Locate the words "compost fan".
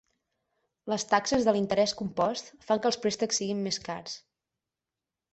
1.99-2.81